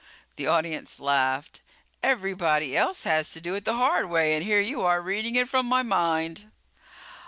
[0.35, 1.61] The audience laughed.
[2.01, 5.47] "Everybody else has to do it the hard way and here you are reading it
[5.47, 6.49] from my mind."